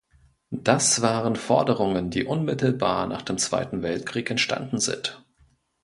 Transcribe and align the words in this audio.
Das 0.49 1.03
waren 1.03 1.35
Forderungen, 1.35 2.09
die 2.09 2.23
unmittelbar 2.23 3.05
nach 3.05 3.21
dem 3.21 3.37
Zweiten 3.37 3.83
Weltkrieg 3.83 4.31
entstanden 4.31 4.79
sind. 4.79 5.23